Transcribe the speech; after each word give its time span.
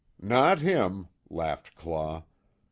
"Not 0.19 0.61
him," 0.61 1.09
laughed 1.29 1.75
Claw. 1.75 2.23